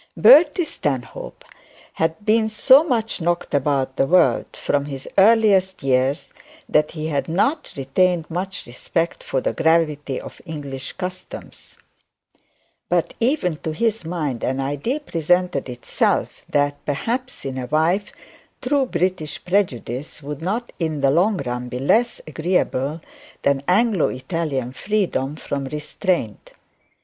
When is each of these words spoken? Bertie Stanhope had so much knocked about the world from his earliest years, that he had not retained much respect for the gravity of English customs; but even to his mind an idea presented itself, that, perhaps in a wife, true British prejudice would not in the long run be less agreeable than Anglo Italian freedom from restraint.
Bertie 0.17 0.65
Stanhope 0.65 1.45
had 1.93 2.15
so 2.49 2.83
much 2.83 3.21
knocked 3.21 3.53
about 3.53 3.97
the 3.97 4.07
world 4.07 4.47
from 4.57 4.85
his 4.85 5.07
earliest 5.15 5.83
years, 5.83 6.33
that 6.67 6.89
he 6.93 7.05
had 7.09 7.29
not 7.29 7.71
retained 7.77 8.25
much 8.27 8.65
respect 8.65 9.23
for 9.23 9.41
the 9.41 9.53
gravity 9.53 10.19
of 10.19 10.41
English 10.43 10.93
customs; 10.93 11.77
but 12.89 13.13
even 13.19 13.57
to 13.57 13.73
his 13.73 14.03
mind 14.03 14.43
an 14.43 14.59
idea 14.59 14.99
presented 14.99 15.69
itself, 15.69 16.41
that, 16.49 16.83
perhaps 16.83 17.45
in 17.45 17.59
a 17.59 17.67
wife, 17.67 18.11
true 18.59 18.87
British 18.87 19.45
prejudice 19.45 20.23
would 20.23 20.41
not 20.41 20.71
in 20.79 21.01
the 21.01 21.11
long 21.11 21.37
run 21.45 21.69
be 21.69 21.77
less 21.77 22.19
agreeable 22.25 23.01
than 23.43 23.61
Anglo 23.67 24.07
Italian 24.09 24.71
freedom 24.71 25.35
from 25.35 25.65
restraint. 25.65 26.53